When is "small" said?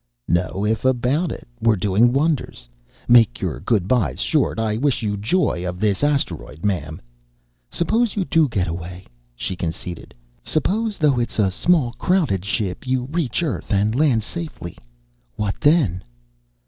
11.51-11.93